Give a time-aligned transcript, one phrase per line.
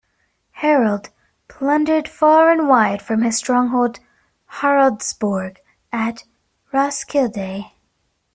[0.53, 1.09] Harald
[1.47, 3.99] plundered far and wide from his stronghold
[4.53, 5.57] Haraldsborg
[5.93, 6.23] at
[6.73, 7.69] Roskilde.